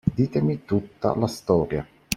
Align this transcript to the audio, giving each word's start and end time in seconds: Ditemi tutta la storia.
Ditemi 0.19 0.57
tutta 0.65 1.15
la 1.15 1.27
storia. 1.27 1.87